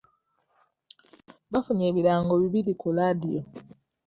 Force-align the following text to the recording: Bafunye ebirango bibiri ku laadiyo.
Bafunye 1.51 1.83
ebirango 1.91 2.33
bibiri 2.41 2.73
ku 2.81 2.87
laadiyo. 2.95 3.41